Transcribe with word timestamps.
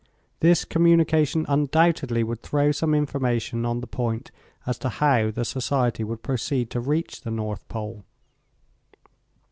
This 0.39 0.65
communication 0.65 1.45
undoubtedly 1.47 2.23
would 2.23 2.41
throw 2.41 2.71
some 2.71 2.95
information 2.95 3.65
on 3.67 3.81
the 3.81 3.85
point 3.85 4.31
as 4.65 4.79
to 4.79 4.89
how 4.89 5.29
the 5.29 5.45
society 5.45 6.03
would 6.03 6.23
proceed 6.23 6.71
to 6.71 6.79
reach 6.79 7.21
the 7.21 7.29
North 7.29 7.67
Pole. 7.69 8.03